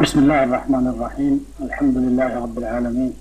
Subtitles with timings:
[0.00, 1.34] بسم الله الرحمن الرحيم.
[1.60, 3.12] الحمد لله رب العالمين.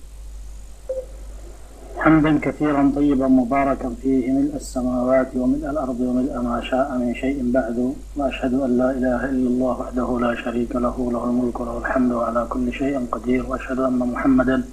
[1.98, 7.78] حمدا كثيرا طيبا مباركا فيه ملء السماوات وملء الأرض وملء ما شاء من شيء بعد.
[8.16, 12.42] وأشهد أن لا إله إلا الله وحده لا شريك له له الملك وله الحمد على
[12.50, 13.42] كل شيء قدير.
[13.50, 14.64] وأشهد أن محمدا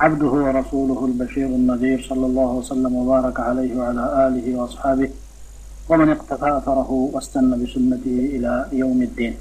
[0.00, 5.10] عبده ورسوله البشير النذير صلى الله وسلم وبارك عليه وعلى آله وأصحابه
[5.88, 9.34] ومن اقتفى أثره واستنى بسنته إلى يوم الدين.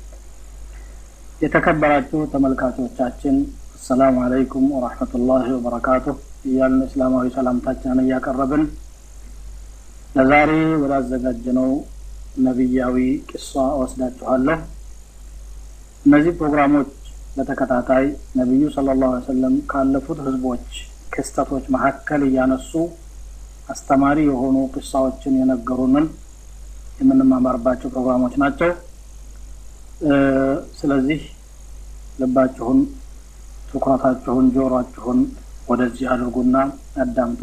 [1.44, 3.36] የተከበራችሁ ተመልካቾቻችን
[3.78, 6.14] አሰላሙ አለይኩም ወራህመቱላሂ ወበረካቱሁ
[6.50, 8.64] እያልን እስላማዊ ሰላምታችንን እያቀረብን
[10.16, 10.52] ለዛሬ
[10.84, 11.70] ወዳዘጋጀነው
[12.46, 12.96] ነቢያዊ
[13.30, 13.50] ቂሷ
[13.82, 14.58] ወስዳችኋለሁ
[16.06, 16.92] እነዚህ ፕሮግራሞች
[17.36, 18.06] በተከታታይ
[18.40, 20.66] ነቢዩ ስለ ላሁ ሰለም ካለፉት ህዝቦች
[21.14, 22.72] ክስተቶች መካከል እያነሱ
[23.70, 26.08] አስተማሪ የሆኑ ቅሳዎችን የነገሩንን
[27.00, 28.72] የምንማማርባቸው ፕሮግራሞች ናቸው።
[30.80, 31.20] ስለዚህ
[32.21, 32.79] ልባችሁን
[33.71, 35.21] ትኩረታችሁን ጆሮአችሁን
[35.71, 36.57] ወደዚህ አድርጉና
[37.05, 37.43] አዳምጡ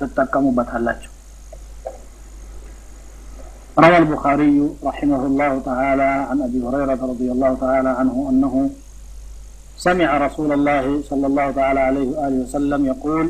[0.00, 1.12] ትጠቀሙበታላቸው
[3.76, 8.54] روى البخاري رحمه الله تعالى عن أبي هريرة رضي الله تعالى عنه أنه
[9.78, 13.26] سمع رسول الله صلى الله تعالى عليه وآله وسلم يقول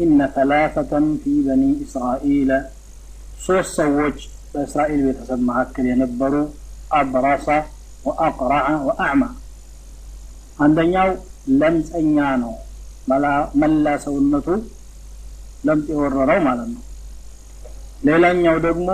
[0.00, 2.50] إن ثلاثة في بني إسرائيل
[3.46, 4.16] ሶስት ሰዎች
[4.52, 6.34] በእስራኤል ቤተሰብ መካከል የነበሩ
[6.98, 7.46] አብራሳ
[8.06, 9.22] ወአቅራዐ ወአዕማ
[10.57, 11.09] አንደኛው
[11.59, 12.53] ለምፀኛ ነው።
[13.61, 14.47] መላ ሰውነቱ
[15.65, 16.83] ለምጥ የወረረው ማለት ነው።
[18.07, 18.87] ሌላኛው ደግሞ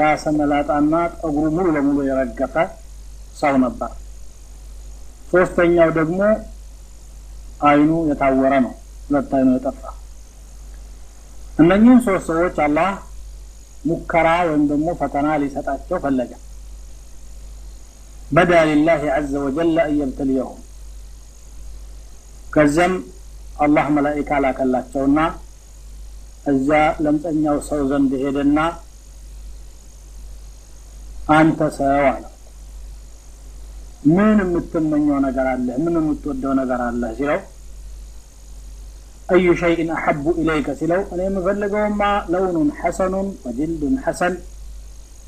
[0.00, 2.54] ራሰ መላጣና ጠጉሩ ሙሉ ለሙሉ የረገፈ
[3.40, 3.90] ሰው ነበር።
[5.30, 6.20] ሶስተኛው ደግሞ
[7.66, 8.74] አይኑ የታወረ ነው።
[9.06, 9.82] ሁለት አይኑ የጠፋ
[11.58, 12.88] እነኚህን ሶስት ሰዎች አላህ
[13.84, 16.32] ሙከራ ወይም ደግሞ ፈተና ሊሰጣቸው ፈለገ።
[18.30, 20.60] በዳ ሊላህ አዘ ወጀል አን የብተልየሁም
[22.55, 22.93] ከዚያም
[23.65, 25.19] አላህ መላኢካ ላከላቸውና
[26.51, 26.69] እዛ
[27.05, 28.59] ለምፀኛው ሰው ዘንድ ሄደና
[31.37, 32.23] አንተ ሰው አለ
[34.15, 37.39] ምን የምትመኘው ነገር አለህ ምን የምትወደው ነገር አለህ ሲለው
[39.31, 43.13] أي شيء أحب إليك سلو أنا مفلقهما لون حسن
[43.45, 44.33] وجلد حسن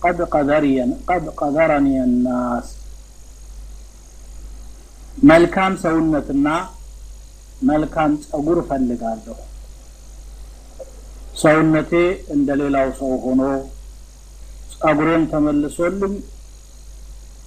[0.01, 0.77] قد قذري
[1.09, 2.67] قد قذرني الناس
[5.31, 6.47] መልካም ሰውነትና
[7.62, 9.36] መልካም ጸጉር ፈልጋለሁ
[11.40, 11.92] ሰውነቴ
[12.34, 13.42] እንደ ሌላው ሰው ሆኖ
[14.74, 16.14] ጸጉሬን ተመልሶልኝ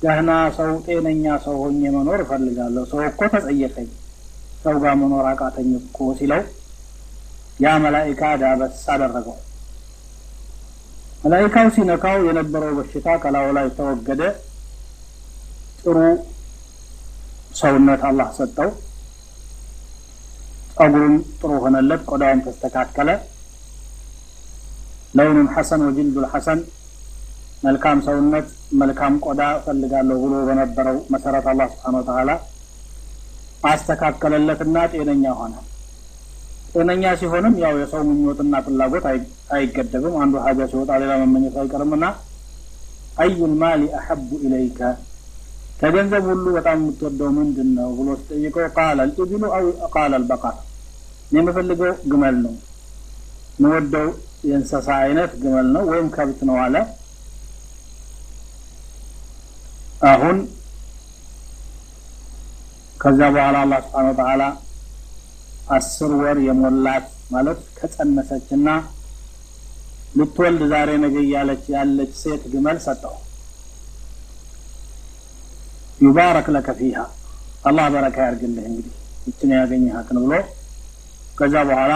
[0.04, 3.90] ደህና ሰው ጤነኛ ሰው ሆኜ መኖር እፈልጋለሁ። ሰው እኮ ተጸየፈኝ።
[4.64, 6.44] ሰው ጋር መኖር አቃተኝ እኮ ሲለው
[7.60, 9.38] ያ መላኢካ ዳበስ አደረገው።
[11.24, 14.22] መላኢካው ሲነካው የነበረው በሽታ ከላዩ ላይ ተወገደ።
[15.82, 15.98] ጥሩ
[17.60, 18.70] ሰውነት አላህ ሰጠው
[20.80, 23.10] ጸጉሩም ጥሩ ሆነለት ቆዳውም ተስተካከለ
[25.14, 26.60] ለውኑን ሐሰን ወጅልዱል ሐሰን
[27.64, 28.48] መልካም ሰውነት
[28.82, 32.32] መልካም ቆዳ እፈልጋለሁ ብሎ በነበረው መሰረት አላህ ስብሓን ወተላ
[33.72, 35.56] አስተካከለለትና ጤነኛ ሆነ
[36.74, 39.06] ጤነኛ ሲሆንም ያው የሰው ምኞትና ፍላጎት
[39.56, 42.06] አይገደብም አንዱ ሀጃ ሲወጣ ሌላ መመኘት አይቀርምና
[43.24, 44.80] አዩል ማሊ አሐቡ ኢለይከ
[45.82, 50.69] ከገንዘብ ሁሉ በጣም የምትወደው ምንድን ነው ብሎ ስጠይቀው ቃል አልኢብሉ አው ቃል አልበቃር እኔ
[51.32, 52.54] የምፈልገው ግመል ነው።
[53.60, 54.08] የምወደው
[54.48, 56.76] የእንስሳ አይነት ግመል ነው ወይም ከብት ነው አለ።
[60.10, 60.38] አሁን
[62.98, 64.44] ከዛ በኋላ አላህ ስብሓን ወተላ
[65.76, 68.70] አስር ወር የሞላት ማለት ከጸነሰችና
[70.16, 73.16] ልትወልድ ዛሬ ነገ እያለች ያለች ሴት ግመል ሰጠው።
[76.00, 76.98] ዩባረክ ለከ ፊሃ።
[77.64, 78.94] አላህ በረካ ያርግልህ እንግዲህ።
[79.28, 80.34] ይችን ያገኘሃትን ብሎ
[81.40, 81.94] ከዛ በኋላ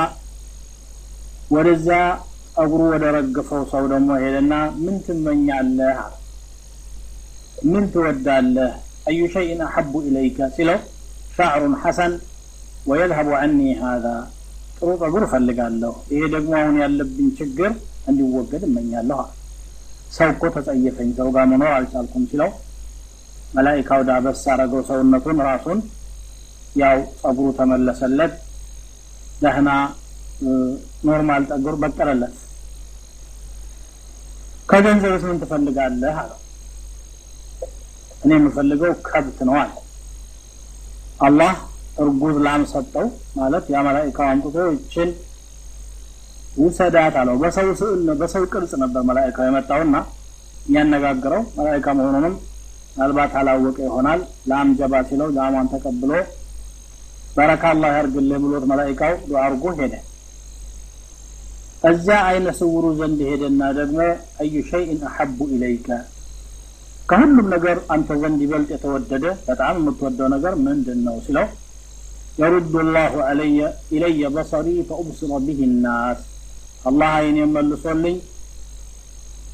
[1.56, 1.90] ወደዛ
[2.56, 5.98] ጸጉሩ ወደ ረግፈው ሰው ደግሞ ሄደና ምን ትመኛለህ?
[7.72, 8.72] ምን ትወዳለህ?
[9.10, 10.38] አዩ ሸይን አሐቡ ኢለይከ?
[10.56, 10.80] ሲለው
[11.38, 12.14] ሻዕሩን ሐሰን
[12.90, 14.06] ወየዝሀቡ ዐኒ ሃዛ
[14.78, 17.72] ጥሩ ጸጉር እፈልጋለሁ። ይሄ ደግሞ አሁን ያለብኝ ችግር
[18.10, 19.20] እንዲወገድ እመኛለሁ
[20.16, 22.50] ሰው እኮ ተጸየፈኝ ሰው ጋር መኖር አልቻልኩም ሲለው
[23.56, 25.80] መላኢካው ዳበስ አረገው ሰውነቱን ራሱን
[26.82, 28.34] ያው ጸጉሩ ተመለሰለት
[29.42, 29.70] ደህና
[31.06, 32.36] normal ጠጉር በቀለለት።
[34.70, 36.16] ከገንዘብስ ምን ትፈልጋለህ?
[36.22, 36.40] አለው።
[38.24, 39.72] እኔ የምፈልገው ከብት ነው አለ።
[41.20, 41.54] አላህ
[42.04, 45.10] እርጉዝ ላም ሰጠው ማለት ያ መላኢካው አምጥቶ ይችን
[46.58, 49.96] ውሰዳት አለው። በሰው ስዕል በሰው ቅርጽ ነበር መላኢካው የመጣውና
[50.66, 52.36] የሚያነጋግረው። መላኢካ መሆኑንም
[52.96, 54.20] ምናልባት አላወቀ ይሆናል።
[54.50, 56.12] ላም ጀባ ሲለው ላሟን ተቀብሎ
[57.34, 59.94] በረካ አላህ ያርግልህ ብሎት መላኢካው ዱዓ አድርጎ ሄደ።
[61.84, 63.98] እዚያ አይነ ስውሩ ዘንድ ሄደና ደግሞ
[64.42, 65.88] አዩ ሸይን አሐቡ ኢለይከ
[67.10, 71.48] ከሁሉም ነገር አንተ ዘንድ ይበልጥ የተወደደ በጣም የምትወደው ነገር ምንድን ነው ሲለው
[72.38, 73.16] የሩዱ ላሁ
[73.96, 76.22] ኢለየ በሰሪ ፈኡብስረ ብህ ናስ
[76.86, 78.16] አላህ አይን መልሶልኝ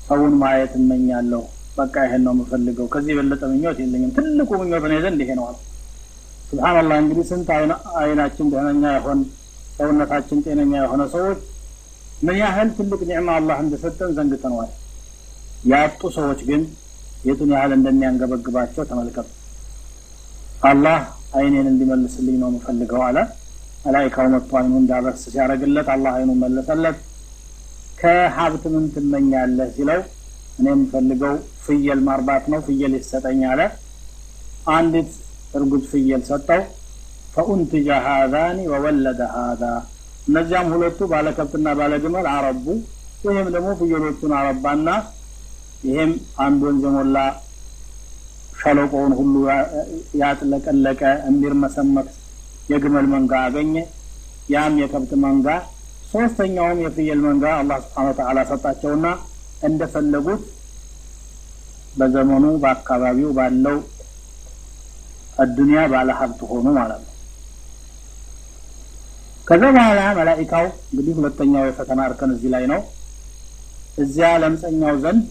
[0.07, 1.41] ሰውን ማየት እመኛለሁ።
[1.79, 5.57] በቃ ይሄን ነው የምፈልገው። ከዚህ የበለጠ ምኞት የለኝም። ትልቁ ምኞት እኔ ዘንድ ይሄ ነው አለ
[6.49, 7.49] ስብሓንላህ እንግዲህ ስንት
[8.01, 9.19] አይናችን ደህነኛ የሆን
[9.77, 11.41] ሰውነታችን ጤነኛ የሆነ ሰዎች
[12.21, 14.71] ምን ያህል ትልቅ ኒዕማ አላህ እንደሰጠን ዘንግተነዋል።
[15.71, 16.61] ያጡ ሰዎች ግን
[17.25, 19.27] የቱን ያህል እንደሚያንገበግባቸው ተመልከቱ።
[20.69, 20.99] አላህ
[21.39, 23.17] አይኔን እንዲመልስልኝ ነው የምፈልገው አለ።
[23.83, 26.97] መላይካው መጥቶ አይኑ እንዳበስ ሲያደረግለት አላህ አይኑ መለሰለት።
[27.99, 30.01] ከሀብት ምን ትመኛለህ ሲለው
[30.59, 31.35] እኔ የምፈልገው
[31.65, 33.61] ፍየል ማርባት ነው ፍየል ይሰጠኝ አለ።
[34.73, 35.11] አንዲት
[35.53, 36.61] እርጉዝ ፍየል ሰጠው።
[37.33, 39.63] ፈኡንትጀ ሃዛኒ ወወለደ ሃዛ።
[40.27, 42.65] እነዚያም ሁለቱ ባለከብትና ባለግመል አረቡ።
[43.25, 44.89] ይህም ደግሞ ፍየሎቹን አረባና
[45.83, 46.11] ይሄም
[46.43, 47.17] አንድ ወንዝ የሞላ
[48.59, 49.35] ሸለቆውን ሁሉ
[50.21, 52.07] ያጥለቀለቀ የሚርመሰመት
[52.71, 53.75] የግመል መንጋ አገኘ።
[54.53, 55.47] ያም የከብት መንጋ።
[56.11, 59.07] ሶስተኛውም የፍየል መንጋ አላህ ስብሓን ወተዓላ ሰጣቸውና
[59.63, 60.43] እንደፈለጉት
[61.99, 63.77] በዘመኑ በአካባቢው ባለው
[65.39, 67.13] አዱንያ ባለ ሀብት ሆኑ ማለት ነው።
[69.47, 72.81] ከዛ በኋላ መላኢካው እንግዲህ ሁለተኛው የፈተና እርከን እዚህ ላይ ነው።
[73.97, 75.23] እዚያ ለምፀኛው ዘንድ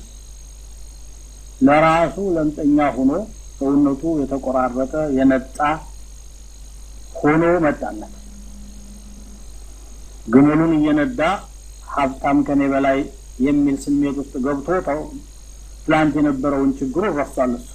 [1.60, 3.12] ለራሱ ለምፀኛ ሆኖ
[3.58, 5.58] ሰውነቱ የተቆራረጠ የነጣ
[7.14, 8.14] ሆኖ መጣለት
[10.26, 11.20] ግመሉን እየነዳ
[11.94, 12.99] ሀብታም ከኔ በላይ
[13.46, 14.69] የሚል ስሜት ውስጥ ገብቶ
[15.84, 17.69] ትላንት የነበረውን ችግሩ ረሷል እሱ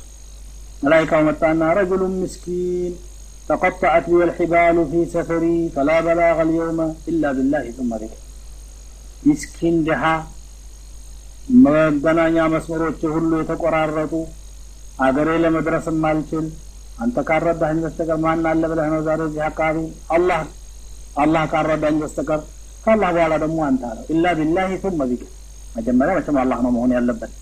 [0.84, 2.94] መላይካው መጣና ረጅሉን ምስኪን
[3.48, 6.78] تقطعت بي الحبال في سفري فلا بلاغ اليوم
[7.10, 8.14] إلا بالله ثم بك
[9.28, 10.16] مسكين دها
[11.64, 14.14] መገናኛ መስመሮች ሁሉ የተቆራረጡ
[15.04, 16.46] አገሬ ለመድረስ ማልችል
[17.02, 19.78] አንተ ካረዳኝ በስተቀር ማን አለ ብለህ ነው ዛሬ እዚህ አካባቢ
[20.16, 20.42] አላህ
[21.24, 22.40] አላህ ካረዳኝ በስተቀር
[22.84, 25.22] ከአላህ በኋላ ደግሞ አንተ አለው ኢላ ቢላሂ ثم ቢክ
[25.78, 27.32] መጀመሪያ መቼም አላህ ነው መሆን ያለበት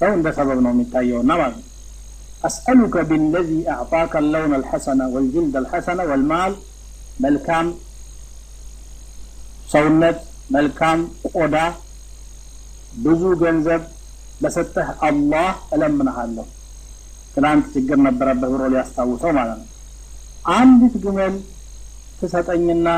[0.00, 1.66] ሰው እንደ ሰበብ ነው የሚታየውና ማለት ነው
[2.44, 6.52] أسألك بالذي أعطاك اللون الحسن والجلد الحسن والمال
[7.24, 7.66] ملكام
[9.72, 10.18] ሰውነት
[10.54, 10.98] መልካም
[11.36, 11.56] ቆዳ
[13.04, 13.82] ብዙ ገንዘብ
[14.42, 16.44] ለሰጠህ አላህ እለምንሃለሁ
[17.34, 19.68] ትናንት ችግር ነበረበት ብሎ ሊያስታውሰው ማለት ነው
[20.58, 21.34] አንዲት ግመል
[22.20, 22.88] ትሰጠኝና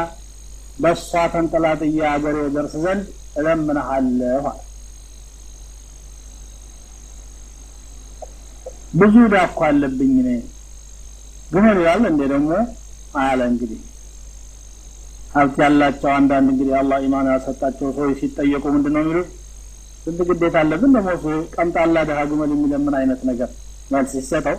[0.82, 3.06] በእሷ ተንጠላጥዬ አገሬ ደርስ ዘንድ
[3.40, 4.60] እለምንሃለሁ አለ
[8.93, 10.29] ብዙ ዳኳ አለብኝ እኔ።
[11.51, 12.51] ግመል ይላል እንዴ ደግሞ?
[13.21, 13.79] አለ እንግዲህ።
[15.35, 19.29] ሀብት ያላቸው አንዳንድ እንግዲህ አላህ ኢማን ያሰጣቸው ሰዎች ሲጠየቁ ምንድን ነው የሚሉት?
[20.03, 21.09] ስንት ግዴታ አለብን ደግሞ
[21.55, 23.49] ቀምጣላ ድሀ ግመል የሚለምን አይነት ነገር
[23.91, 24.57] መልስ ሲሰጠው?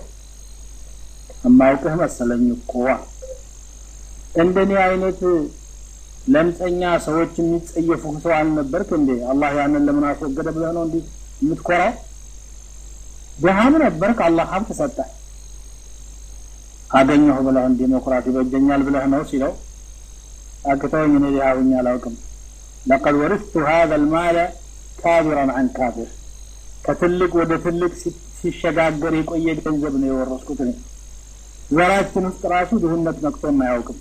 [1.45, 2.73] የማውቅህ መሰለኝ እኮ።
[4.43, 5.21] እንደኔ አይነት
[6.35, 9.11] ለምፀኛ ሰዎች የሚጸየፉ ሰው አልነበርክ እንዴ?
[9.33, 11.03] አላህ ያንን ለምን አስወገደ ብለህ ነው እንዲህ
[11.43, 11.93] የምትኮራው
[13.39, 15.09] ድሃም ነበርክ፣ አላህ ሀብት ሰጠህ።
[16.91, 19.53] አገኘሁ ብለህ ዲሞክራሲ ይበጀኛል ብለህ ነው ሲለው
[20.64, 21.47] አግተውኝ እኔ ድሃ
[21.81, 22.14] አላውቅም።
[22.87, 24.37] ለቀድ ወርስቱ ሀዘ ልማለ
[25.00, 26.11] ካቢረን አን ካቢር
[26.85, 27.93] ከትልቅ ወደ ትልቅ
[28.38, 30.61] ሲሸጋገር የቆየ ገንዘብ ነው የወረስኩት።
[31.71, 33.99] ዘራችን ውስጥ ራሱ ድህነት ነቅቶም አያውቅም።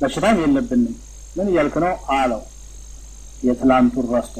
[0.00, 0.94] በሽታም የለብንም።
[1.36, 2.42] ምን እያልክ ነው አለው።
[3.42, 4.36] የትላንቱን ረስቶ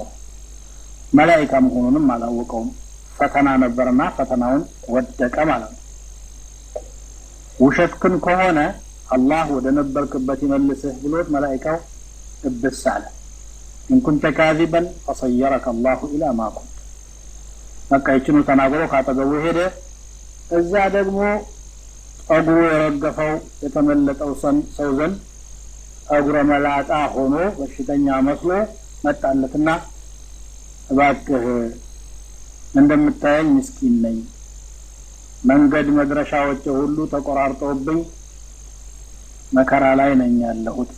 [1.12, 2.70] መላይካ መሆኑንም አላወቀውም።
[3.18, 4.62] ፈተና ነበርና ፈተናውን
[4.94, 5.80] ወደቀ ማለት ነው።
[7.58, 8.60] ውሸትክን ከሆነ
[9.08, 11.78] አላህ ወደ ነበርክበት ይመልስህ ብሎት መላይካው
[12.48, 13.04] እብስ አለ።
[13.88, 16.68] ኢንኩንተ ካዚበን ፈሰየረከ አላሁ ኢላ ማ ኩንት
[17.90, 19.58] በቃ ይችኑ ተናግሮ ካጠገቡ ሄደ።
[20.58, 21.18] እዚያ ደግሞ
[22.26, 23.32] ጸጉሩ የረገፈው
[23.64, 24.30] የተመለጠው
[24.76, 25.16] ሰው ዘንድ
[26.06, 28.50] ጸጉረ መላጣ ሆኖ በሽተኛ መስሎ
[29.04, 29.68] መጣለትና
[30.90, 31.44] እባክህ
[32.74, 34.18] እንደምታየኝ ምስኪን ነኝ።
[35.42, 38.00] መንገድ መድረሻዎች ሁሉ ተቆራርጠውብኝ
[39.52, 40.90] መከራ ላይ ነኝ ያለሁት።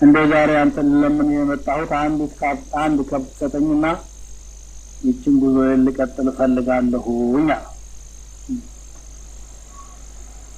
[0.00, 1.90] እንደ ዛሬ አንተን ለምን የመጣሁት?
[2.82, 3.86] አንድ ከብት ሰጠኝና
[5.04, 7.48] ይችን ጉዞ ልቀጥል እፈልጋለሁኝ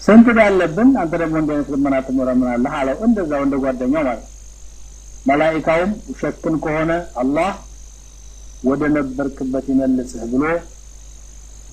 [0.02, 4.24] ስንት ባለብን አንተ ደግሞ እንደ አይነት ልመና ትመረምናለህ አለው። እንደዛው እንደ ጓደኛው ማለት
[5.26, 6.90] መላኢካውም ውሸትን ከሆነ
[7.22, 7.50] አላህ
[8.64, 10.44] ወደ ነበርክበት ይመልስህ ብሎ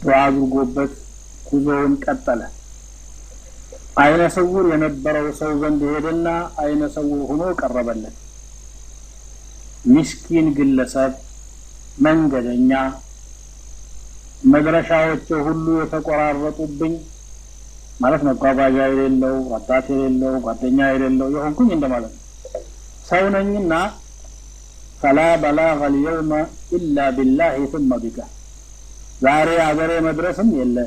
[0.01, 0.93] ዱዓ አድርጎበት
[1.47, 2.41] ጉዞውን ቀጠለ።
[4.01, 6.27] አይነ ስውር የነበረው ሰው ዘንድ ሄደና
[6.63, 8.15] አይነ ስውር ሆኖ ቀረበለት።
[9.85, 11.13] ሚስኪን ግለሰብ፣
[11.97, 12.71] መንገደኛ፣
[14.53, 16.93] መድረሻዎች ሁሉ የተቆራረጡብኝ
[17.99, 22.23] ማለት መጓጓዣ የሌለው ረዳት የሌለው ጓደኛ የሌለው የሆንኩኝ እንደማለት ነው።
[23.09, 23.73] ሰው ነኝና
[25.01, 26.31] ፈላ በላገ ልየውመ
[26.77, 28.17] ኢላ ቢላሂ ثመ ቢከ
[29.21, 30.77] ዛሬ አገሬ መድረስም የለ።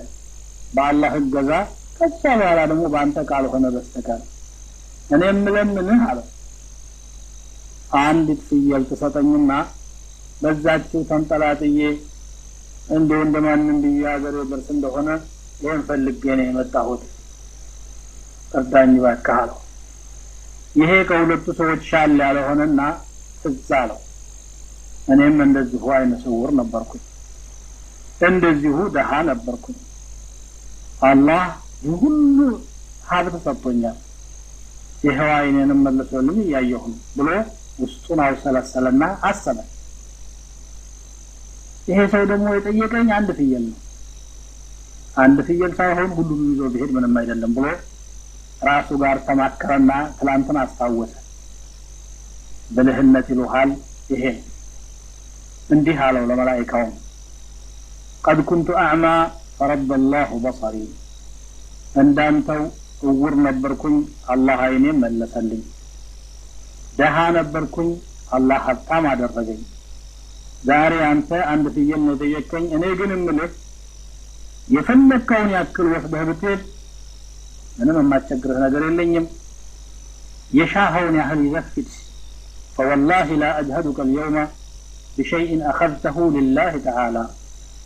[0.75, 1.51] በአላህ እገዛ
[1.99, 4.23] ከዛ በኋላ ደግሞ በአንተ ካልሆነ በስተቀር።
[5.11, 6.21] እኔ የምለምንህ አለ።
[8.01, 9.53] አንዲት ፍየል ትሰጠኝና
[10.41, 11.81] በዛችው ተንጠላጥዬ
[12.95, 15.11] እንዲሁ እንደማንም ብዬ ሀገሬ ደርስ እንደሆነ
[15.61, 17.03] ይህን ፈልጌ ነው የመጣሁት፣
[18.53, 19.61] እርዳኝ እባክህ አለው።
[20.75, 22.81] ይሄ ከሁለቱ ሰዎች ሻል ያለ ሆነና
[23.43, 24.01] ትዝ አለው።
[25.09, 27.03] እኔም እንደዚሁ አይነ ስውር ነበርኩኝ፣
[28.29, 29.79] እንደዚሁ ደሃ ነበርኩኝ።
[31.09, 31.43] አላህ
[31.97, 32.39] ሁሉ
[33.09, 33.97] ሀብት ሰጥቶኛል፣
[35.05, 37.29] ይኸው አይኔንም መልሶልኝ እያየሁ ነው ብሎ
[37.81, 39.59] ውስጡን አውሰለሰለና አሰበ።
[41.89, 43.81] ይሄ ሰው ደግሞ የጠየቀኝ አንድ ፍየል ነው።
[45.17, 47.67] አንድ ፍየል ሳይሆን ሁሉንም ይዞ ቢሄድ ምንም አይደለም ብሎ
[48.63, 51.13] ራሱ ጋር ተማከረና ትላንትን አስታወሰ።
[52.71, 53.71] ብልህነት ይሉሃል
[54.13, 54.25] ይሄ
[55.69, 56.93] እንዲህ አለው ለመላኢካውም
[58.25, 59.07] ቀድ ኩንቱ አዕማ
[59.57, 60.77] ፈረደ ላሁ በሰሪ
[62.03, 62.63] እንዳንተው
[63.03, 63.97] እውር ነበርኩኝ፣
[64.29, 65.63] አላህ አይኔም መለሰልኝ።
[66.99, 67.91] ደሃ ነበርኩኝ፣
[68.31, 69.61] አላህ ሀብታም አደረገኝ።
[70.69, 73.53] ዛሬ አንተ አንድ ፍየል ነው የጠየቀኝ። እኔ ግን እምልህ
[74.69, 76.61] የፈለግከውን ያክል ወስደህ ብትሄድ
[77.79, 79.27] ምንም የማስቸግርህ ነገር የለኝም።
[80.59, 81.91] የሻኸውን ያህል ይዘህ ሂድ።
[82.77, 84.39] ፈወላሂ ላ አጅሀዱከ ልየውመ
[85.17, 87.17] ብሸይእን አኸዝተሁ ልላህ ተዓላ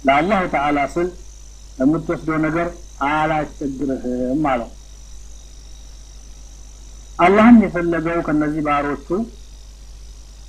[0.05, 1.09] ለአላሁ ተዓላ ስል
[1.79, 2.69] የምትወስደው ነገር
[3.09, 4.71] አላስቸግርህም አለው።
[7.19, 9.09] አላህም የፈለገው ከነዚህ ባሮቹ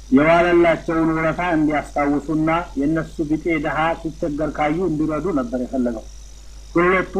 [0.10, 6.06] የዋለላቸውን ውለታ እንዲያስታውሱና የእነሱ ቢጤ ድሀ ሲቸገር ካዩ እንዲረዱ ነበር የፈለገው።
[6.76, 7.14] ሁለቱ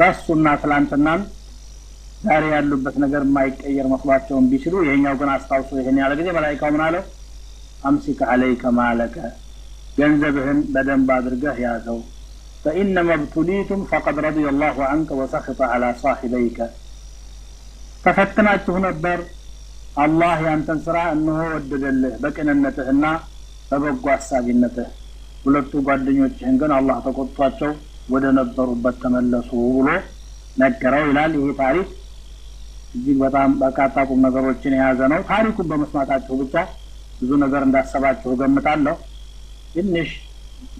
[0.00, 1.20] ረሱና ትላንትናን
[2.24, 7.02] ዛሬ ያሉበት ነገር የማይቀየር መስሏቸውን ቢችሉ ይሄኛው ግን አስታውሶ ይሄን ያለ ጊዜ መላኢካው ምን አለው?
[7.83, 9.15] አምሲክ አለይከ ማለከ
[9.97, 11.99] ገንዘብህን በደንብ አድርገህ ያዘው።
[12.63, 16.59] ፈኢነማ ብቱሊቱም ፈቀድ ረዲየ ላሁ አንከ ወሰኽጠ አላ ሳሒበይከ
[18.03, 19.19] ተፈትናችሁ ነበር
[19.97, 23.05] አላህ ያንተን ስራ እነሆ ወደደልህ በቅንነትህና
[23.71, 24.89] በበጎ አሳቢነትህ።
[25.45, 27.71] ሁለቱ ጓደኞችህን ግን አላህ ተቆጥቷቸው
[28.09, 29.87] ወደ ነበሩበት ተመለሱ ብሎ
[30.57, 31.89] ነገረው ይላል። ይሄ ታሪክ
[32.95, 36.55] እጅግ በጣም በርካታ ቁም ነገሮችን የያዘ ነው። ታሪኩን በመስማታችሁ ብቻ
[37.18, 38.96] ብዙ ነገር እንዳሰባችሁ ገምታለሁ።
[39.74, 40.10] ትንሽ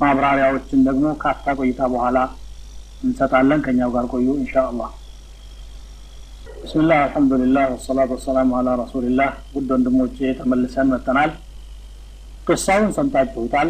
[0.00, 2.18] ማብራሪያዎችን ደግሞ ካፍታ ቆይታ በኋላ
[3.04, 4.90] እንሰጣለን። ከኛው ጋር ቆዩ ኢንሻ አላህ።
[6.60, 11.32] ብስሚላህ አልሐምዱሊላህ ወሰላቱ ወሰላሙ አላ ረሱሊላህ። ውድ ወንድሞቼ ተመልሰን መጥተናል።
[12.48, 13.68] ቅሳውን ሰምታችሁታል።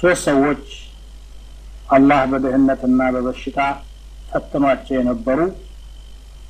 [0.00, 0.64] ሶስት ሰዎች
[1.88, 3.60] አላህ በድህነትና በበሽታ
[4.30, 5.38] ፈትኗቸው የነበሩ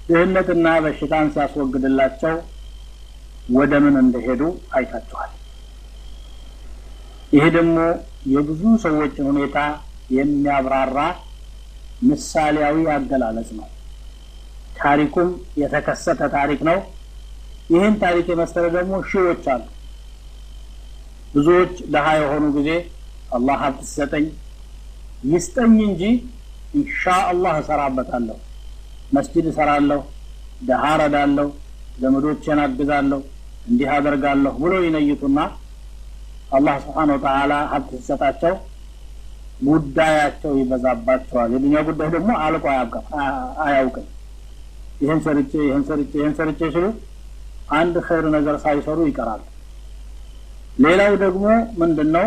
[0.09, 2.35] ድህነትና በሽታን ሲያስወግድላቸው
[3.49, 4.43] ወደ ምን እንደሄዱ
[4.77, 5.31] አይታችኋል።
[7.33, 7.77] ይሄ ደግሞ
[8.33, 9.59] የብዙ ሰዎችን ሁኔታ
[10.17, 10.99] የሚያብራራ
[12.09, 13.69] ምሳሌያዊ አገላለጽ ነው።
[14.79, 15.29] ታሪኩም
[15.61, 16.79] የተከሰተ ታሪክ ነው።
[17.71, 19.65] ይህን ታሪክ የመሰለ ደግሞ ሺዎች አሉ።
[21.35, 22.71] ብዙዎች ድሀ የሆኑ ጊዜ
[23.31, 24.25] አላህ ሀብት ሲሰጠኝ
[25.31, 26.03] ይስጠኝ እንጂ
[26.75, 28.39] ኢንሻ አላህ እሰራበታለሁ፣
[29.13, 30.01] መስጂድ እሰራለሁ፣
[30.63, 31.49] ድሀ ረዳለሁ፣
[31.97, 33.21] ዘመዶቼን አግዛለሁ፣
[33.67, 35.39] እንዲህ አደርጋለሁ ብሎ ይነይቱና
[36.51, 38.55] አላህ ስብሓነ ወተዓላ ሀብት ሲሰጣቸው
[39.63, 42.65] ጉዳያቸው ይበዛባቸዋል። የዱኛ ጉዳይ ደግሞ አልቆ
[43.65, 44.07] አያውቅም።
[45.03, 46.87] ይህን ሰርቼ ይህን ሰርቼ ይህን ሰርቼ ሲሉ
[47.79, 49.43] አንድ ኸይር ነገር ሳይሰሩ ይቀራል።
[50.85, 51.45] ሌላው ደግሞ
[51.81, 52.27] ምንድን ነው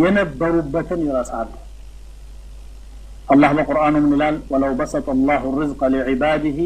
[0.00, 1.50] የነበሩበትን ይረሳሉ።
[3.28, 4.36] አላህ በቁርአኑ ምን ይላል?
[4.52, 6.56] ወለው በሰጠ አላሁ ርዝቀ ሊዕባዲህ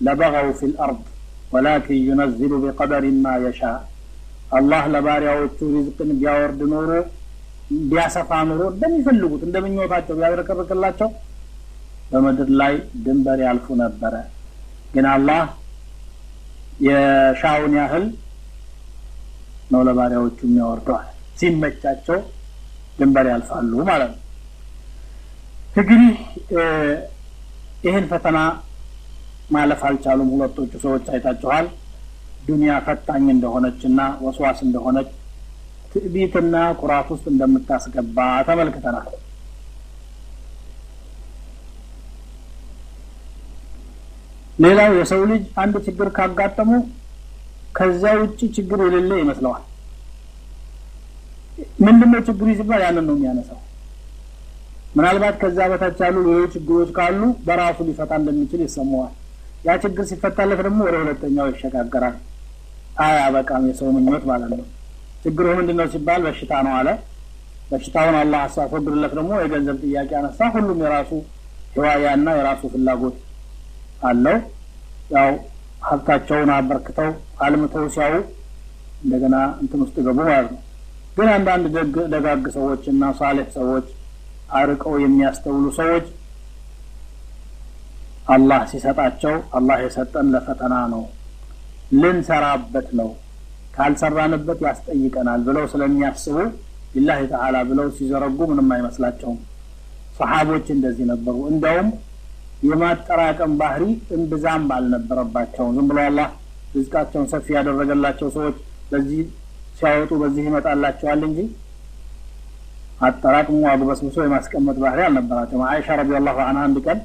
[0.00, 1.02] ለበገው ፊ ልአርድ
[1.52, 3.60] ወላኪን ዩነዝሉ ቢቀደር ማ የሻ
[4.56, 6.90] አላህ ለባሪያዎቹ ሪዝቅን ቢያወርድ ኖሮ
[7.88, 11.08] ቢያሰፋ ኖሮ እንደሚፈልጉት እንደ ምኞታቸው ቢያብረከርክላቸው
[12.10, 14.14] በምድር ላይ ድንበር ያልፉ ነበረ።
[14.92, 15.40] ግን አላህ
[16.86, 18.04] የሻውን ያህል
[19.72, 22.18] ነው ለባሪያዎቹ የሚያወርደዋል። ሲመቻቸው
[22.98, 24.22] ድንበር ያልፋሉ ማለት ነው።
[25.76, 26.12] እንግዲህ
[27.86, 28.38] ይህን ፈተና
[29.51, 31.65] ማለፍ አልቻሉም። ሁለቶቹ ሰዎች አይታችኋል።
[32.45, 35.09] ዱንያ ፈታኝ እንደሆነች እና ወስዋስ እንደሆነች
[35.93, 38.17] ትዕቢትና ኩራት ውስጥ እንደምታስገባ
[38.47, 39.07] ተመልክተናል።
[44.57, 46.71] ሌላው የሰው ልጅ አንድ ችግር ካጋጠሙ
[47.77, 49.63] ከዚያ ውጭ ችግር የሌለ ይመስለዋል።
[51.85, 53.59] ምንድነው ችግሩ ሲባል ያንን ነው የሚያነሳው።
[54.95, 59.13] ምናልባት ከዛ በታች ያሉ ሌሎች ችግሮች ካሉ በራሱ ሊፈታ እንደሚችል ይሰማዋል።
[59.61, 62.15] ያ ችግር ሲፈታለት ደግሞ ወደ ሁለተኛው ይሸጋገራል።
[63.03, 64.65] አያበቃም የሰው ምኞት ማለት ነው።
[65.23, 66.89] ችግሩ ምንድን ነው ሲባል በሽታ ነው አለ።
[67.69, 71.11] በሽታውን አላህ አሳስወግድለት ደግሞ የገንዘብ ጥያቄ አነሳ። ሁሉም የራሱ
[71.75, 73.17] ህዋያና የራሱ ፍላጎት
[74.03, 74.37] አለው።
[75.15, 75.29] ያው
[75.87, 77.09] ሀብታቸውን አበርክተው
[77.45, 78.15] አልምተው ሲያዩ
[79.03, 80.59] እንደገና እንትን ውስጥ ገቡ ማለት ነው።
[81.15, 81.65] ግን አንዳንድ
[82.13, 83.87] ደጋግ ሰዎች እና ሳሌሕ ሰዎች
[84.59, 86.05] አርቀው የሚያስተውሉ ሰዎች
[88.31, 91.03] አላህ ሲሰጣቸው አላህ የሰጠን ለፈተና ነው፣
[92.01, 93.09] ልንሰራበት ነው፣
[93.75, 96.35] ካልሰራንበት ያስጠይቀናል ብለው ስለሚያስቡ
[96.95, 99.39] ሊላሂ ተዓላ ብለው ሲዘረጉ ምንም አይመስላቸውም።
[100.17, 101.89] ሰሓቦች እንደዚህ ነበሩ። እንዲያውም
[102.67, 103.83] የማጠራቀም ባህሪ
[104.15, 106.27] እምብዛም አልነበረባቸውም። ዝም ብሎ አላህ
[106.75, 108.57] ርዝቃቸውን ሰፊ ያደረገላቸው ሰዎች
[108.91, 109.21] በዚህ
[109.79, 111.39] ሲያወጡ በዚህ ይመጣላቸዋል እንጂ
[113.01, 116.99] አጠራቅሞ አግበስብሶ የማስቀመጥ ባህሪ አልነበራቸውም። አይሻ ረዲየላሁ ዐንሃ አንድ ቀን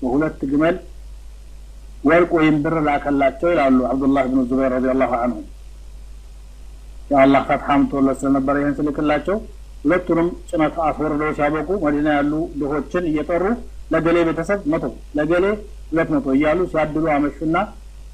[0.00, 0.76] በሁለት ግመል
[2.04, 5.38] ወርቅ ወይም ብር ላከላቸው ይላሉ አብዱላህ ብን ዙበይር ረዲየላሁ ዐንሁ።
[7.10, 9.36] የአላህ ፈትሐ አምጥቶለት ስለነበረ ይህን ስልክላቸው
[9.82, 13.42] ሁለቱንም ጭነት አስወርደው ሲያበቁ መዲና ያሉ ድሆችን እየጠሩ
[13.92, 14.84] ለገሌ ቤተሰብ መቶ
[15.18, 15.44] ለገሌ
[15.88, 17.56] ሁለት መቶ እያሉ ሲያድሉ አመሹና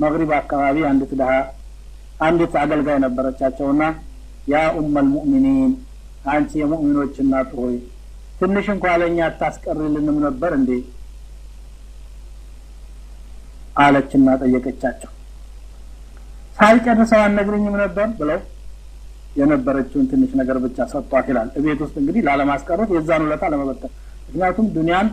[0.02, 1.30] መግሪብ አካባቢ አንዲት ድሀ
[2.26, 3.82] አንዲት አገልጋይ ነበረቻቸውና
[4.52, 5.72] ያ ኡመል ሙእሚኒን
[6.32, 7.76] አንቺ የሙእሚኖች እናት ሆይ
[8.40, 10.70] ትንሽ እንኳ ለእኛ አታስቀሪልንም ነበር እንዴ
[13.80, 15.10] አለችና ጠየቀቻቸው።
[16.58, 18.40] ሳልጨርሰው አልነግረኝም ነበር ብለው
[19.36, 23.92] የነበረችውን ትንሽ ነገር ብቻ ሰጥቷት ይላል። እቤት ውስጥ እንግዲህ ላለማስቀረት የዛን ውለታ ለመበተን
[24.26, 25.06] ምክንያቱም ዱንያን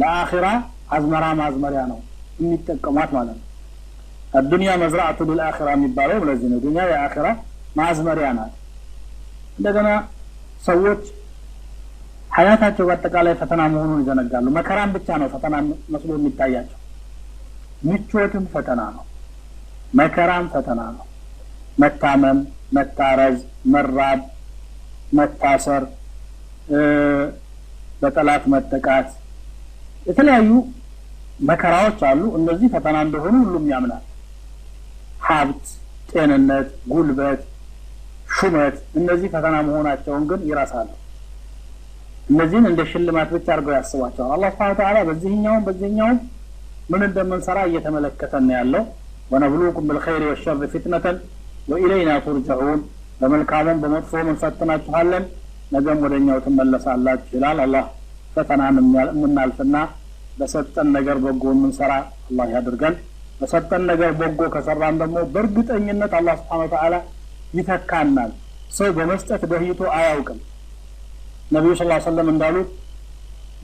[0.00, 0.46] ለአኺራ
[0.94, 1.98] አዝመራ ማዝመሪያ ነው
[2.38, 3.44] የሚጠቀሟት ማለት ነው።
[4.34, 7.26] አዱንያ መዝራዕቱ ልልአኺራ የሚባለው ለዚህ ነው። ዱንያ የአኺራ
[7.76, 8.54] ማዝመሪያ ናት።
[9.58, 9.88] እንደገና
[10.66, 11.02] ሰዎች
[12.30, 15.54] ሀያታቸው በአጠቃላይ ፈተና መሆኑን ይዘነጋሉ። መከራም ብቻ ነው ፈተና
[15.94, 16.78] መስሎ የሚታያቸው።
[17.82, 19.04] ምቾትም ፈተና ነው፣
[19.94, 21.04] መከራም ፈተና ነው።
[21.78, 22.38] መታመም፣
[22.76, 23.36] መታረዝ፣
[23.72, 24.20] መራብ፣
[25.12, 25.84] መታሰር፣
[28.02, 29.08] በጠላት መጠቃት፣
[30.06, 30.50] የተለያዩ
[31.48, 34.04] መከራዎች አሉ። እነዚህ ፈተና እንደሆኑ ሁሉም ያምናል።
[35.26, 35.64] ሀብት፣
[36.10, 37.40] ጤንነት፣ ጉልበት፣
[38.34, 40.88] ሹመት እነዚህ ፈተና መሆናቸውን ግን ይረሳሉ።
[42.30, 46.18] እነዚህን እንደ ሽልማት ብቻ አድርገው ያስቧቸዋል። አላህ ስብሐነ ወተዓላ በዚህኛውም በዚህኛውም
[46.90, 48.82] ምን እንደምንሰራ እየተመለከተን ያለው።
[49.30, 51.16] ወነብሉኩም ብልኸይሪ ወሸር ፊትነተን
[51.70, 52.80] ወኢለይና ቱርጀዑን፣
[53.20, 55.24] በመልካሙም በመጥፎም እንፈትናችኋለን፣
[55.74, 57.84] ነገም ወደ እኛው ትመለሳላችሁ ይላል። አላህ
[58.34, 58.76] ፈተናን
[59.12, 59.76] የምናልፍና
[60.38, 61.92] በሰጠን ነገር በጎ የምንሰራ
[62.28, 62.94] አላህ ያድርገን።
[63.40, 66.94] በሰጠን ነገር በጎ ከሰራን ደግሞ በእርግጠኝነት አላህ ስብሐነ ወተዓላ
[67.58, 68.30] ይተካናል።
[68.76, 70.38] ሰው በመስጠት ደህይቶ አያውቅም።
[71.54, 72.68] ነቢዩ ስ ሰለም እንዳሉት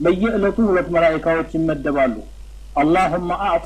[0.03, 2.15] በየዕለቱ ሁለት መላኢካዎች ይመደባሉ።
[2.75, 3.65] አላሁመ አዕጢ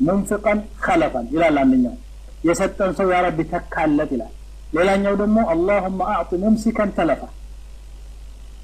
[0.00, 1.94] ሙንፊቀን ከለፈን ይላል አንደኛው፣
[2.48, 4.32] የሰጠን ሰው ያ ረቢ ተካለት ይላል።
[4.76, 7.22] ሌላኛው ደግሞ አላሁመ አዕጢ ሙምሲከን ተለፋ፣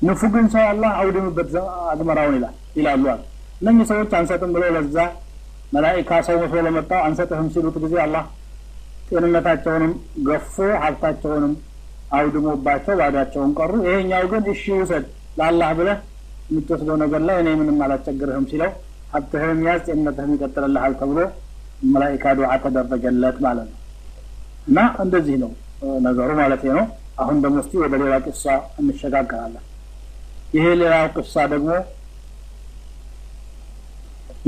[0.03, 1.51] ንፉግን ሰው አላህ አውድምበት
[1.91, 3.23] አዝመራውን ይላል ይላሉ አሉ።
[3.61, 4.97] እነኚህ ሰዎች አንሰጥም ብለው ለዛ
[5.75, 8.25] መላኢካ ሰው መስሎ ለመጣው አንሰጥህም ሲሉት ጊዜ አላህ
[9.11, 9.93] ጤንነታቸውንም
[10.27, 11.53] ገፎ ሀብታቸውንም
[12.13, 15.05] አውድሞባቸው ባዳቸውን ቀሩ። ይሄኛው ግን እሺ ውሰድ
[15.39, 15.99] ለአላህ ብለህ
[16.51, 18.73] የምትወስደው ነገር ላይ እኔ ምንም አላስቸግርህም ሲለው
[19.14, 21.20] ሀብትህም ያዝ ጤንነትህም ይቀጥልልሃል ተብሎ
[21.94, 23.80] መላኢካ ዱዓ ተደረገለት ማለት ነው።
[24.70, 25.52] እና እንደዚህ ነው
[26.08, 26.86] ነገሩ ማለት ነው።
[27.24, 28.46] አሁን ደግሞ እስቲ ወደ ሌላ ቅሳ
[28.82, 29.66] እንሸጋገራለን።
[30.56, 31.70] ይሄ ሌላው ቅሳ ደግሞ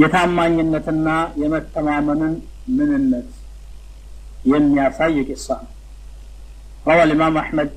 [0.02, 1.08] የታማኝነትና
[1.44, 2.34] የመተማመንን
[2.78, 3.30] ምንነት
[4.52, 5.72] የሚያሳይ ቅሳ ነው።
[6.86, 7.70] روى الإمام أحمد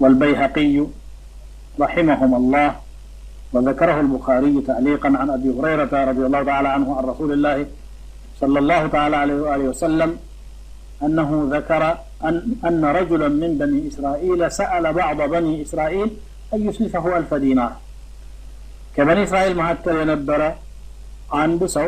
[0.00, 0.76] والبيهقي
[1.76, 2.68] رحمهم الله
[3.52, 7.66] وذكره البخاري تعليقا عن أبي هريرة رضي الله تعالى عنه عن رسول الله
[8.40, 10.10] صلى الله تعالى عليه وآله وسلم
[11.02, 11.82] أنه ذكر
[12.24, 16.08] أن, أن رجلا من بني إسرائيل سأل بعض بني إسرائيل
[16.54, 17.72] أن يسلفه ألف دينار
[18.96, 20.40] كبني إسرائيل مهكر ينبر
[21.32, 21.86] عند سو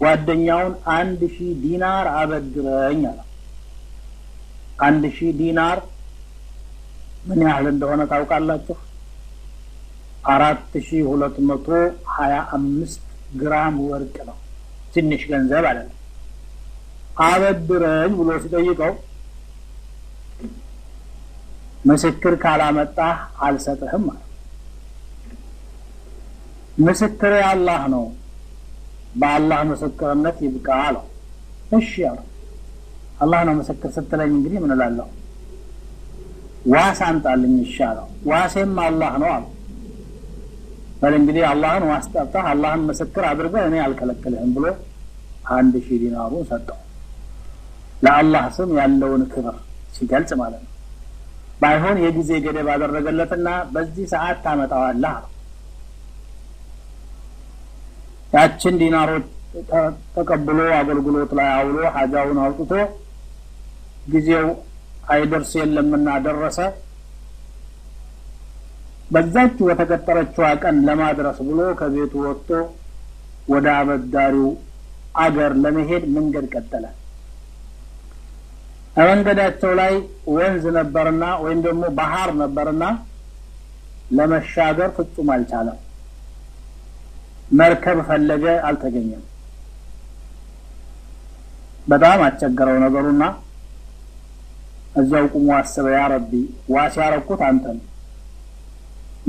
[0.00, 3.18] ጓደኛውን አንድ ሺህ ዲናር አበድረኝ አለ።
[4.78, 5.78] አንድ ሺህ ዲናር
[7.28, 8.76] ምን ያህል እንደሆነ ታውቃላችሁ?
[10.31, 11.67] አራት ሺህ ሁለት መቶ
[12.13, 13.01] ሀያ አምስት
[13.39, 14.37] ግራም ወርቅ ነው።
[14.93, 15.99] ትንሽ ገንዘብ አይደለም።
[17.23, 18.93] አበድረኝ ብሎ ሲጠይቀው
[21.85, 24.19] ምስክር ካላመጣህ አልሰጥህም አለ።
[26.79, 28.05] ምስክር አላህ ነው።
[29.15, 31.03] በአላህ ምስክርነት ይብቃ አለው።
[31.77, 32.27] እሺ አለው
[33.21, 35.07] አላህ ነው ምስክር ስትለኝ እንግዲህ ምን እላለሁ?
[36.73, 39.45] ዋስ አንጣልኝ ይሻለው። ዋሴም አላህ ነው አሉ
[41.03, 44.65] በል እንግዲህ አላህን ዋስ ጠርተህ አላህን ምስክር አድርገህ እኔ አልከለክልህም ብሎ
[45.53, 46.79] አንድ ሺህ ዲናሩን ሰጠው።
[48.03, 49.55] ለአላህ ስም ያለውን ክብር
[49.95, 50.69] ሲገልጽ ማለት ነው።
[51.61, 55.17] ባይሆን የጊዜ ገደብ አደረገለትና በዚህ ሰዓት ታመጣዋለህ
[58.33, 59.25] ያችን ዲናሮች
[60.15, 62.71] ተቀብሎ አገልግሎት ላይ አውሎ ሀጃውን አውጥቶ
[64.13, 64.47] ጊዜው
[65.13, 66.57] አይደርስ የለምና ደረሰ
[69.13, 72.49] በዛች በተቀጠረችዋ ቀን ለማድረስ ብሎ ከቤቱ ወጥቶ
[73.49, 74.47] ወደ አበዳሪው
[75.23, 76.85] አገር ለመሄድ መንገድ ቀጠለ።
[78.95, 79.93] በመንገዳቸው ላይ
[80.33, 82.83] ወንዝ ነበርና ወይም ደግሞ ባህር ነበርና
[84.17, 85.79] ለመሻገር ፍጹም አልቻለም።
[87.51, 89.23] መርከብ ፈለገ አልተገኘም።
[91.87, 93.23] በጣም አስቸገረው ነገሩና
[94.95, 96.31] እዚያው ቁሞ አስበ ያ ረቢ
[96.73, 97.77] ዋስ ያረኩት አንተን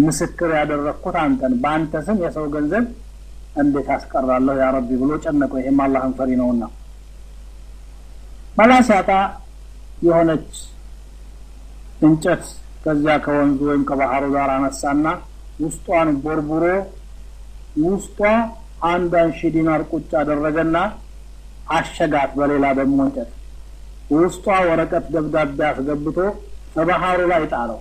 [0.02, 2.84] ምስክር ያደረግኩት አንተን። በአንተ ስም የሰው ገንዘብ
[3.62, 6.64] እንዴት አስቀራለሁ ያ ረቢ ብሎ ጨነቀው። ይሄም አላህን ፈሪ ነውና።
[8.58, 9.10] መላ ሲያጣ
[10.06, 10.50] የሆነች
[12.02, 12.44] እንጨት
[12.84, 15.06] ከዚያ ከወንዙ ወይም ከባህሩ ጋር አነሳና
[15.60, 16.64] ውስጧን ቦርቡሮ
[17.84, 18.18] ውስጧ
[18.88, 20.76] አንዷን ሺህ ዲናር ቁጭ አደረገና
[21.76, 23.30] አሸጋት በሌላ ደግሞ እንጨት።
[24.14, 26.18] ውስጧ ወረቀት ደብዳቤ አስገብቶ
[26.76, 27.78] በባህሩ ላይ ጣለው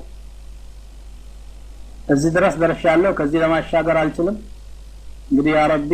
[2.08, 4.38] እዚህ ድረስ ደርሻለሁ። ከዚህ ለማሻገር አልችልም።
[5.30, 5.92] እንግዲህ ያ ረቢ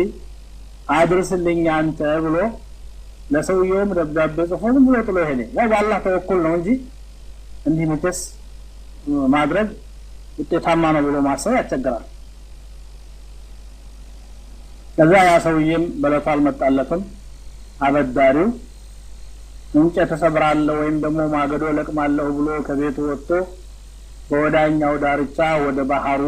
[0.94, 2.36] አድርስልኝ አንተ ብሎ
[3.32, 6.68] ለሰውየውም ደብዳቤ ጽፎ ዝም ብሎ ጥሎ ሄደ ያው በአላህ ተወኩል ነው እንጂ
[7.66, 8.20] እንዲህ መቼስ
[9.34, 9.68] ማድረግ
[10.38, 12.04] ውጤታማ ነው ብሎ ማሰብ ያስቸግራል።
[14.96, 17.02] ከዛ ያ ሰውዬም በለቱ አልመጣለትም።
[17.80, 18.48] አበዳሪው
[19.74, 23.30] እንጨት እሰብራለሁ ወይም ደግሞ ማገዶ ለቅማለሁ ብሎ ከቤቱ ወጥቶ
[24.30, 26.22] በወዳኛው ዳርቻ ወደ ባህሩ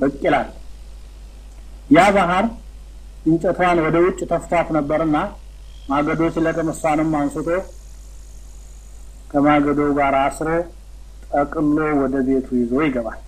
[0.00, 0.48] ብቅ ይላል።
[1.90, 2.46] ያ ባህር
[3.26, 5.16] እንጨቷን ወደ ውጭ ተፍቷት ነበርና
[5.90, 6.20] ማገዶ
[6.72, 7.48] እሷንም አንስቶ
[9.30, 10.48] ከማገዶው ጋር አስሮ
[11.32, 13.18] ጠቅሎ ወደ ቤቱ ይዞ ይገባል።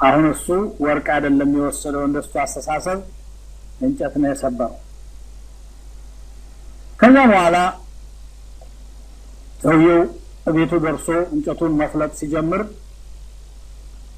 [0.00, 0.46] አሁን እሱ
[0.84, 3.00] ወርቅ አይደለም የወሰደው እንደሱ አስተሳሰብ
[3.80, 4.78] እንጨት ነው የሰበረው።
[7.00, 7.56] ከዛ በኋላ
[9.62, 10.00] ሰውየው
[10.46, 12.62] ቤቱ ደርሶ እንጨቱን መፍለጥ ሲጀምር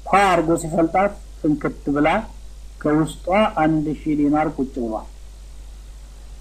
[0.05, 2.07] ኳ አርጎ ሲፈልጣት ፍንክት ብላ
[2.81, 3.27] ከውስጧ
[3.63, 5.07] አንድ ሺህ ዲናር ቁጭ ብሏል።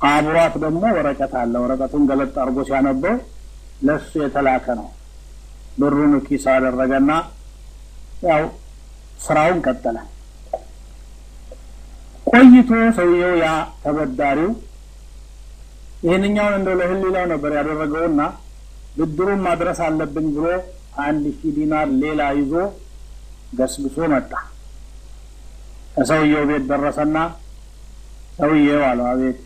[0.09, 3.15] አብሯት ደግሞ ወረቀት አለ። ወረቀቱን ገለጥ አድርጎ ሲያነበው
[3.87, 4.89] ለእሱ የተላከ ነው።
[5.79, 7.11] ብሩን ኪስ አደረገና
[8.27, 8.43] ያው
[9.25, 9.99] ስራውን ቀጠለ።
[12.27, 12.69] ቆይቶ
[12.99, 13.49] ሰውየው ያ
[13.83, 14.51] ተበዳሪው
[16.05, 18.21] ይህንኛውን እንደው ለህሊላው ነበር ያደረገውና
[18.93, 20.47] ብድሩን ማድረስ አለብኝ ብሎ
[21.05, 22.53] አንድ ሺህ ዲናር ሌላ ይዞ
[23.59, 24.33] ገስግሶ መጣ።
[25.95, 27.17] ከሰውየው ቤት ደረሰና
[28.39, 29.39] ሰውየው አለው አቤት!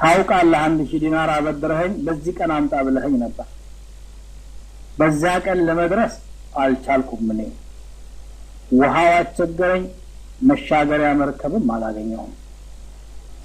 [0.00, 3.46] ታውቃለህ አንድ ሺህ ዲናር አበድረኸኝ በዚህ ቀን አምጣ ብለኸኝ ነበር።
[4.98, 6.14] በዚያ ቀን ለመድረስ
[6.60, 7.40] አልቻልኩም እኔ።
[8.78, 9.84] ውሃው አስቸገረኝ
[10.48, 12.32] መሻገሪያ መርከብም አላገኘውም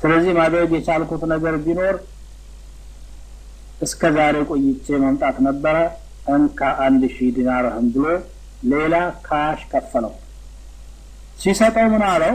[0.02, 1.96] ስለዚህ ማድረግ የቻልኩት ነገር ቢኖር
[3.82, 5.76] እስከ ዛሬ ቆይቼ መምጣት ነበረ።
[6.34, 8.06] እንካ አንድ ሺህ ዲናርህም ብሎ
[8.72, 10.14] ሌላ ካሽ ከፈለው።
[11.40, 12.34] ሲሰጠው ምን አለው?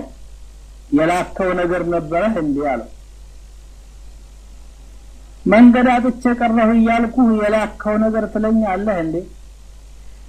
[0.92, 2.88] የላከው ነገር ነበረህ እንዲህ አለው።
[5.44, 9.14] መንገድ አጥቼ ቀረሁ እያልኩህ የላከው ነገር ትለኛለህ እንዴ?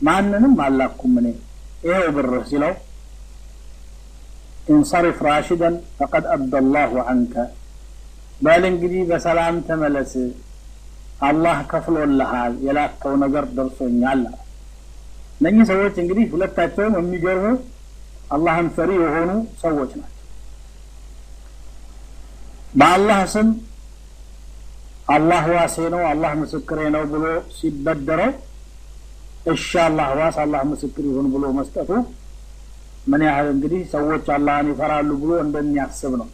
[0.01, 1.27] ማንንም አላኩም እኔ።
[1.85, 2.73] ይኸው ብርህ ሲለው
[4.69, 7.33] እንሰሪፍ ራሽደን ፈቀድ አደ ላሁ አንከ።
[8.41, 10.11] በል እንግዲህ በሰላም ተመለስ
[11.21, 14.21] አላህ ከፍሎልሃል የላከው ነገር ደርሶኛል
[15.39, 17.47] እነኚህ ሰዎች እንግዲህ ሁለታቸውም የሚገርሙ
[18.29, 19.29] አላህን ፈሪ የሆኑ
[19.61, 20.15] ሰዎች ናቸው።
[22.73, 23.47] በአላህ ስም
[25.07, 27.23] አላህ ዋሴ ነው አላህ ምስክሬ ነው ብሎ
[27.55, 28.31] ሲበደረው
[29.51, 31.89] እሺ አላህ ዋስ አላህ ምስክር ይሁን ብሎ መስጠቱ
[33.09, 36.27] ምን ያህል እንግዲህ ሰዎች አላህን ይፈራሉ ብሎ እንደሚያስብ ነው።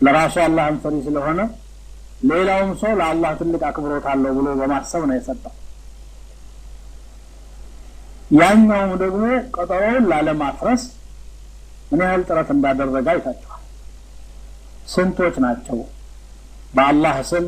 [0.00, 1.40] ለራሱ አላህን ፈሪ ስለሆነ
[2.28, 5.54] ሌላውም ሰው ለአላህ ትልቅ አክብሮት አለው ብሎ በማሰብ ነው የሰጠው
[8.30, 9.22] ያኛውም ደግሞ
[9.54, 10.82] ቀጠሮውን ላለማፍረስ
[11.90, 13.62] ምን ያህል ጥረት እንዳደረገ አይታችኋል
[14.92, 15.78] ስንቶች ናቸው
[16.74, 17.46] በአላህ ስም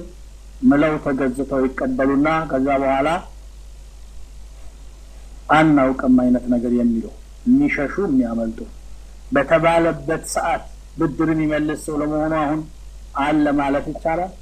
[0.71, 3.09] ምለው ተገዝተው ይቀበሉና ከዛ በኋላ
[5.57, 7.07] አናውቅም አይነት ነገር የሚሉ
[7.47, 8.61] የሚሸሹ የሚያመልጡ
[9.35, 10.65] በተባለበት ሰዓት
[10.99, 12.61] ብድር የሚመልስ ሰው ለመሆኑ አሁን
[13.23, 14.33] አለ ማለት ይቻላል?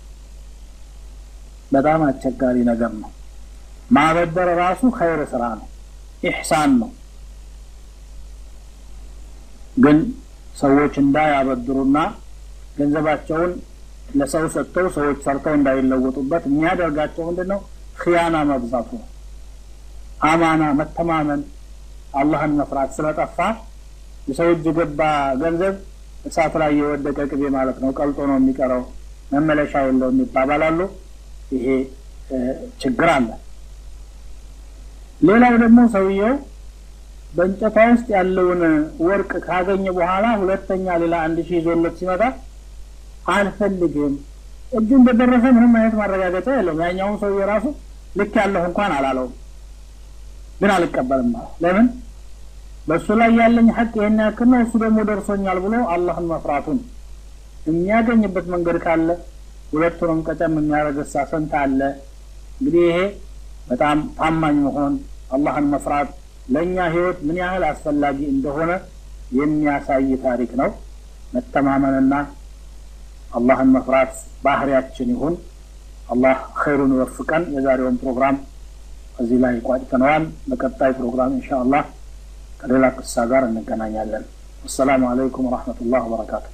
[1.70, 3.10] በጣም አስቸጋሪ ነገር ነው።
[3.90, 5.66] ማበደር ራሱ ኸይር ስራ ነው፣
[6.22, 6.90] ኢሕሳን ነው።
[9.76, 9.98] ግን
[10.60, 11.98] ሰዎች እንዳያበድሩና
[12.78, 13.52] ገንዘባቸውን
[14.16, 17.60] ለሰው ሰጥተው ሰዎች ሰርተው እንዳይለወጡበት የሚያደርጋቸው ምንድን ነው?
[18.00, 19.08] ክያና መብዛቱ ነው።
[20.28, 21.42] አማና መተማመን፣
[22.20, 23.38] አላህን መፍራት ስለጠፋ
[24.28, 25.00] የሰው እጅ ገባ
[25.42, 25.74] ገንዘብ
[26.24, 28.82] እሳት ላይ የወደቀ ቅቤ ማለት ነው። ቀልጦ ነው የሚቀረው፣
[29.32, 30.80] መመለሻ የለውም ይባባላሉ።
[31.50, 31.66] ይሄ
[32.82, 33.28] ችግር አለ።
[35.20, 36.34] ሌላው ደግሞ ሰውየው
[37.34, 38.62] በእንጨቷ ውስጥ ያለውን
[39.06, 42.22] ወርቅ ካገኘ በኋላ ሁለተኛ ሌላ አንድ ሺህ ይዞለት ሲመጣ
[43.34, 44.14] አልፈልግም፣
[44.72, 47.66] እጁ እንደደረሰ ምንም አይነት ማረጋገጫ የለውም። ያኛውን ሰውዬ ራሱ
[48.18, 49.34] ልክ ያለሁ እንኳን አላለውም፣
[50.60, 51.30] ግን አልቀበልም
[51.64, 51.86] ለምን?
[52.88, 56.78] በእሱ ላይ ያለኝ ሐቅ ይህን ያክል ነው፣ እሱ ደግሞ ደርሶኛል ብሎ አላህን መፍራቱን
[57.66, 59.08] የሚያገኝበት መንገድ ካለ
[59.72, 61.80] ሁለቱንም ቀጨም የሚያደርግ ሳሰንት አለ።
[62.58, 62.98] እንግዲህ ይሄ
[63.68, 64.94] በጣም ታማኝ መሆን
[65.34, 66.08] አላህን መፍራት
[66.48, 68.70] ለእኛ ህይወት ምን ያህል አስፈላጊ እንደሆነ
[69.38, 70.70] የሚያሳይ ታሪክ ነው።
[71.34, 72.14] መተማመንና
[73.32, 74.12] አላህን መፍራት
[74.44, 75.34] ባህሪያችን ይሁን።
[76.12, 78.36] አላህ ኸይሩን ይወፍቀን። የዛሬውን ፕሮግራም
[79.18, 81.84] እዚህ ላይ ቋጭተነዋል። በቀጣይ ፕሮግራም ኢንሻ አላህ
[82.60, 84.24] ከሌላ ቅሳ ጋር እንገናኛለን።
[84.64, 86.46] አሰላሙ አለይኩም ወረሕመቱላህ ወበረካቱ።